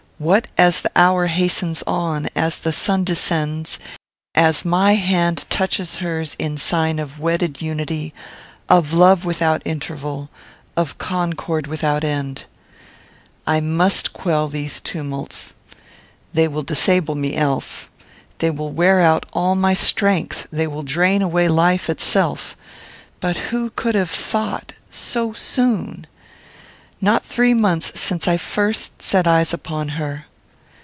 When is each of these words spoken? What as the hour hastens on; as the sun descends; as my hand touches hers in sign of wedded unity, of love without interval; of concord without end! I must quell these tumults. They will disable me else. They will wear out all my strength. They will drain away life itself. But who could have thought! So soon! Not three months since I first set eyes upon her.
What 0.21 0.45
as 0.55 0.81
the 0.81 0.91
hour 0.95 1.25
hastens 1.25 1.81
on; 1.87 2.29
as 2.35 2.59
the 2.59 2.71
sun 2.71 3.03
descends; 3.03 3.79
as 4.35 4.63
my 4.63 4.93
hand 4.93 5.45
touches 5.49 5.95
hers 5.95 6.35
in 6.37 6.59
sign 6.59 6.99
of 6.99 7.17
wedded 7.19 7.59
unity, 7.59 8.13
of 8.69 8.93
love 8.93 9.25
without 9.25 9.63
interval; 9.65 10.29
of 10.77 10.99
concord 10.99 11.65
without 11.65 12.03
end! 12.03 12.45
I 13.47 13.61
must 13.61 14.13
quell 14.13 14.47
these 14.47 14.79
tumults. 14.79 15.55
They 16.33 16.47
will 16.47 16.61
disable 16.61 17.15
me 17.15 17.35
else. 17.35 17.89
They 18.37 18.51
will 18.51 18.69
wear 18.71 19.01
out 19.01 19.25
all 19.33 19.55
my 19.55 19.73
strength. 19.73 20.47
They 20.51 20.67
will 20.67 20.83
drain 20.83 21.23
away 21.23 21.47
life 21.47 21.89
itself. 21.89 22.55
But 23.19 23.37
who 23.49 23.71
could 23.71 23.95
have 23.95 24.11
thought! 24.11 24.73
So 24.91 25.33
soon! 25.33 26.05
Not 27.03 27.25
three 27.25 27.55
months 27.55 27.99
since 27.99 28.27
I 28.27 28.37
first 28.37 29.01
set 29.01 29.25
eyes 29.25 29.55
upon 29.55 29.87
her. 29.97 30.27